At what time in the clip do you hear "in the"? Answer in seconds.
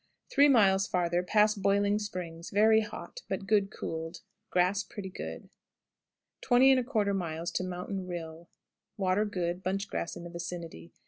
10.15-10.31